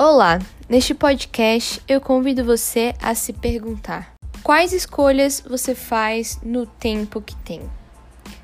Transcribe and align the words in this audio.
Olá! 0.00 0.38
Neste 0.68 0.94
podcast 0.94 1.82
eu 1.88 2.00
convido 2.00 2.44
você 2.44 2.94
a 3.02 3.16
se 3.16 3.32
perguntar: 3.32 4.14
quais 4.44 4.72
escolhas 4.72 5.40
você 5.44 5.74
faz 5.74 6.38
no 6.40 6.66
tempo 6.66 7.20
que 7.20 7.34
tem? 7.34 7.62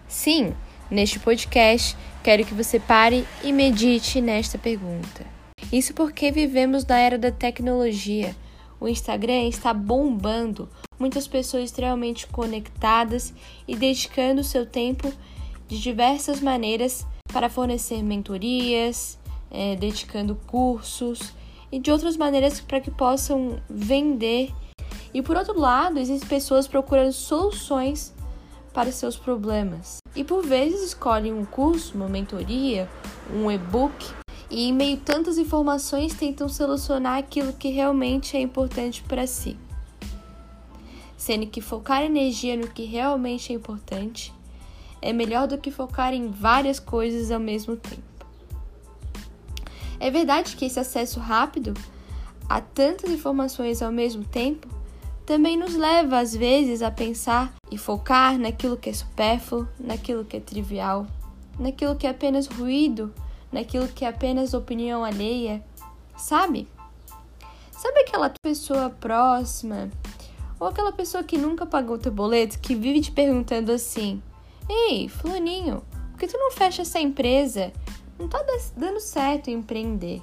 Sim, 0.09 0.53
neste 0.91 1.21
podcast 1.21 1.97
quero 2.25 2.45
que 2.45 2.53
você 2.53 2.81
pare 2.81 3.25
e 3.45 3.53
medite 3.53 4.21
nesta 4.21 4.59
pergunta. 4.59 5.25
Isso 5.73 5.95
porque 5.95 6.33
vivemos 6.33 6.85
na 6.85 6.99
era 6.99 7.17
da 7.17 7.31
tecnologia. 7.31 8.35
O 8.81 8.89
Instagram 8.89 9.47
está 9.47 9.73
bombando, 9.73 10.69
muitas 10.99 11.29
pessoas 11.29 11.67
extremamente 11.67 12.27
conectadas 12.27 13.33
e 13.69 13.77
dedicando 13.77 14.43
seu 14.43 14.67
tempo 14.67 15.13
de 15.69 15.79
diversas 15.81 16.41
maneiras 16.41 17.07
para 17.33 17.49
fornecer 17.49 18.03
mentorias, 18.03 19.17
é, 19.53 19.77
dedicando 19.77 20.35
cursos 20.49 21.33
e 21.75 21.81
de 21.81 21.91
outras 21.91 22.17
maneiras 22.17 22.61
para 22.61 22.81
que 22.81 22.89
possam 22.89 23.61
vender. 23.69 24.55
E 25.13 25.21
por 25.21 25.37
outro 25.37 25.59
lado, 25.59 25.99
existem 25.99 26.29
pessoas 26.29 26.69
procurando 26.69 27.13
soluções 27.13 28.15
para 28.73 28.93
seus 28.93 29.17
problemas. 29.17 29.97
E 30.15 30.23
por 30.23 30.47
vezes 30.47 30.85
escolhem 30.85 31.33
um 31.33 31.45
curso, 31.45 31.97
uma 31.97 32.09
mentoria, 32.09 32.89
um 33.35 33.51
e-book 33.51 34.07
e 34.49 34.69
em 34.69 34.73
meio 34.73 34.99
a 34.99 35.01
tantas 35.01 35.37
informações 35.37 36.15
tentam 36.15 36.49
solucionar 36.49 37.19
aquilo 37.19 37.53
que 37.53 37.71
realmente 37.71 38.37
é 38.37 38.41
importante 38.41 39.03
para 39.03 39.27
si. 39.27 39.57
Sendo 41.17 41.49
que 41.49 41.61
focar 41.61 42.05
energia 42.05 42.57
no 42.57 42.69
que 42.69 42.85
realmente 42.85 43.53
é 43.53 43.57
importante 43.57 44.33
é 45.03 45.13
melhor 45.13 45.49
do 45.49 45.59
que 45.59 45.73
focar 45.73 46.15
em 46.15 46.29
várias 46.29 46.79
coisas 46.79 47.33
ao 47.33 47.41
mesmo 47.41 47.75
tempo. 47.75 48.14
É 50.05 50.11
verdade 50.11 50.55
que 50.55 50.67
esse 50.67 50.79
acesso 50.79 51.19
rápido 51.19 51.73
a 52.47 52.61
tantas 52.61 53.11
informações 53.11 53.81
ao 53.81 53.91
mesmo 53.91 54.23
tempo 54.23 54.69
também 55.25 55.57
nos 55.57 55.75
leva 55.75 56.19
às 56.19 56.37
vezes 56.37 56.83
a 56.83 56.91
pensar 56.91 57.55
e 57.71 57.79
focar 57.79 58.39
naquilo 58.39 58.77
que 58.77 58.91
é 58.91 58.93
supérfluo, 58.93 59.67
naquilo 59.81 60.23
que 60.23 60.37
é 60.37 60.41
trivial, 60.41 61.07
naquilo 61.59 61.97
que 61.97 62.07
é 62.07 62.11
apenas 62.11 62.47
ruído, 62.47 63.15
naquilo 63.51 63.89
que 63.89 64.05
é 64.05 64.09
apenas 64.09 64.53
opinião 64.53 65.03
alheia, 65.03 65.65
sabe? 66.19 66.69
Sabe 67.71 68.01
aquela 68.01 68.31
pessoa 68.45 68.91
próxima 68.91 69.89
ou 70.61 70.67
aquela 70.67 70.93
pessoa 70.93 71.25
que 71.25 71.39
nunca 71.39 71.65
pagou 71.65 71.97
teu 71.97 72.13
boleto 72.13 72.59
que 72.59 72.75
vive 72.75 73.01
te 73.01 73.11
perguntando 73.11 73.73
assim: 73.73 74.23
"Ei, 74.69 75.09
fulaninho, 75.09 75.83
por 76.11 76.19
que 76.19 76.27
tu 76.27 76.37
não 76.37 76.51
fecha 76.51 76.83
essa 76.83 77.01
empresa? 77.01 77.73
Não 78.19 78.29
tá 78.29 78.45
dando 78.77 79.01
certo 79.01 79.51
empreender. 79.51 80.23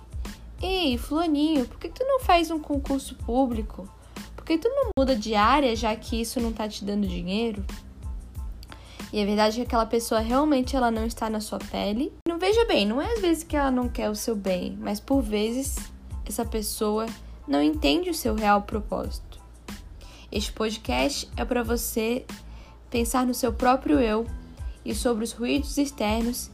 Ei, 0.61 0.97
fulaninho, 0.97 1.67
por 1.67 1.79
que 1.79 1.89
tu 1.89 2.03
não 2.03 2.19
faz 2.19 2.51
um 2.51 2.59
concurso 2.59 3.15
público? 3.15 3.89
Por 4.35 4.45
que 4.45 4.57
tu 4.57 4.69
não 4.69 4.89
muda 4.97 5.15
de 5.15 5.35
área 5.35 5.75
já 5.75 5.95
que 5.95 6.21
isso 6.21 6.39
não 6.39 6.53
tá 6.53 6.67
te 6.67 6.85
dando 6.85 7.07
dinheiro? 7.07 7.65
E 9.11 9.21
a 9.21 9.25
verdade 9.25 9.57
é 9.57 9.61
que 9.61 9.67
aquela 9.67 9.85
pessoa 9.85 10.21
realmente 10.21 10.75
ela 10.75 10.89
não 10.89 11.05
está 11.05 11.29
na 11.29 11.41
sua 11.41 11.59
pele. 11.59 12.13
Não 12.27 12.37
veja 12.37 12.63
bem, 12.65 12.85
não 12.85 13.01
é 13.01 13.13
às 13.13 13.21
vezes 13.21 13.43
que 13.43 13.57
ela 13.57 13.71
não 13.71 13.89
quer 13.89 14.09
o 14.09 14.15
seu 14.15 14.35
bem, 14.35 14.77
mas 14.79 14.99
por 14.99 15.21
vezes 15.21 15.75
essa 16.25 16.45
pessoa 16.45 17.07
não 17.47 17.61
entende 17.61 18.09
o 18.09 18.13
seu 18.13 18.35
real 18.35 18.61
propósito. 18.61 19.41
Este 20.31 20.53
podcast 20.53 21.29
é 21.35 21.43
para 21.43 21.61
você 21.61 22.25
pensar 22.89 23.25
no 23.25 23.33
seu 23.33 23.51
próprio 23.51 23.99
eu 23.99 24.25
e 24.85 24.95
sobre 24.95 25.25
os 25.25 25.33
ruídos 25.33 25.77
externos 25.77 26.49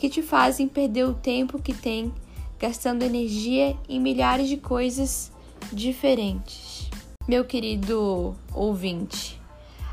que 0.00 0.08
te 0.08 0.22
fazem 0.22 0.66
perder 0.66 1.04
o 1.04 1.12
tempo 1.12 1.60
que 1.60 1.74
tem 1.74 2.10
gastando 2.58 3.02
energia 3.02 3.76
em 3.86 4.00
milhares 4.00 4.48
de 4.48 4.56
coisas 4.56 5.30
diferentes. 5.70 6.88
Meu 7.28 7.44
querido 7.44 8.34
ouvinte, 8.54 9.38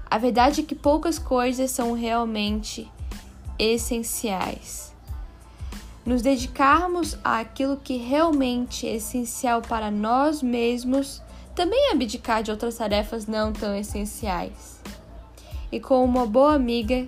a 0.09 0.17
verdade 0.17 0.61
é 0.61 0.63
que 0.63 0.73
poucas 0.73 1.19
coisas 1.19 1.71
são 1.71 1.91
realmente 1.91 2.89
essenciais. 3.59 4.95
Nos 6.05 6.21
dedicarmos 6.21 7.17
àquilo 7.21 7.75
que 7.75 7.97
realmente 7.97 8.87
é 8.87 8.95
essencial 8.95 9.61
para 9.61 9.91
nós 9.91 10.41
mesmos 10.41 11.21
também 11.53 11.89
é 11.89 11.91
abdicar 11.91 12.41
de 12.41 12.49
outras 12.49 12.77
tarefas 12.77 13.27
não 13.27 13.51
tão 13.51 13.75
essenciais. 13.75 14.79
E 15.69 15.81
com 15.81 16.05
uma 16.05 16.25
boa 16.25 16.53
amiga, 16.53 17.05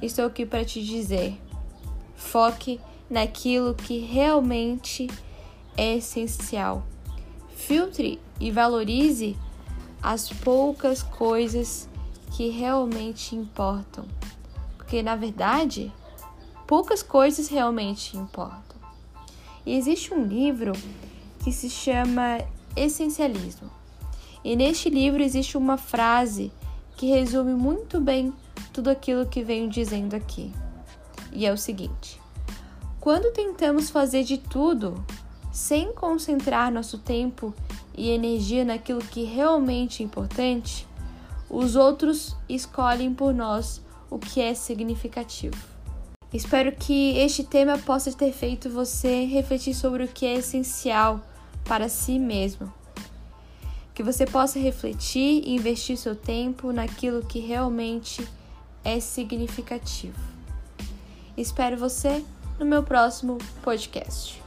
estou 0.00 0.24
aqui 0.24 0.46
para 0.46 0.64
te 0.64 0.82
dizer: 0.82 1.38
Foque 2.18 2.80
naquilo 3.08 3.74
que 3.74 4.00
realmente 4.00 5.08
é 5.76 5.96
essencial. 5.96 6.84
Filtre 7.54 8.20
e 8.40 8.50
valorize 8.50 9.36
as 10.02 10.28
poucas 10.28 11.02
coisas 11.02 11.88
que 12.36 12.48
realmente 12.48 13.36
importam. 13.36 14.04
Porque 14.76 15.00
na 15.00 15.14
verdade, 15.14 15.92
poucas 16.66 17.04
coisas 17.04 17.48
realmente 17.48 18.16
importam. 18.16 18.76
E 19.64 19.76
existe 19.76 20.12
um 20.12 20.24
livro 20.24 20.72
que 21.44 21.52
se 21.52 21.70
chama 21.70 22.40
Essencialismo. 22.76 23.70
E 24.44 24.56
neste 24.56 24.90
livro 24.90 25.22
existe 25.22 25.56
uma 25.56 25.78
frase 25.78 26.52
que 26.96 27.06
resume 27.06 27.54
muito 27.54 28.00
bem 28.00 28.32
tudo 28.72 28.90
aquilo 28.90 29.24
que 29.24 29.42
venho 29.42 29.70
dizendo 29.70 30.14
aqui 30.14 30.52
e 31.38 31.46
é 31.46 31.52
o 31.52 31.56
seguinte: 31.56 32.20
quando 33.00 33.32
tentamos 33.32 33.88
fazer 33.88 34.24
de 34.24 34.38
tudo 34.38 35.02
sem 35.52 35.92
concentrar 35.92 36.70
nosso 36.72 36.98
tempo 36.98 37.54
e 37.96 38.10
energia 38.10 38.64
naquilo 38.64 39.00
que 39.00 39.22
realmente 39.22 40.02
é 40.02 40.06
importante, 40.06 40.86
os 41.48 41.76
outros 41.76 42.36
escolhem 42.48 43.14
por 43.14 43.32
nós 43.32 43.80
o 44.10 44.18
que 44.18 44.40
é 44.40 44.52
significativo. 44.52 45.56
Espero 46.32 46.72
que 46.72 47.16
este 47.16 47.44
tema 47.44 47.78
possa 47.78 48.12
ter 48.12 48.32
feito 48.32 48.68
você 48.68 49.24
refletir 49.24 49.74
sobre 49.74 50.04
o 50.04 50.08
que 50.08 50.26
é 50.26 50.34
essencial 50.34 51.24
para 51.64 51.88
si 51.88 52.18
mesmo. 52.18 52.70
Que 53.94 54.02
você 54.02 54.26
possa 54.26 54.58
refletir 54.58 55.42
e 55.44 55.54
investir 55.54 55.96
seu 55.96 56.14
tempo 56.14 56.72
naquilo 56.72 57.24
que 57.24 57.38
realmente 57.38 58.28
é 58.84 59.00
significativo. 59.00 60.37
Espero 61.40 61.76
você 61.76 62.24
no 62.58 62.66
meu 62.66 62.82
próximo 62.82 63.38
podcast. 63.62 64.42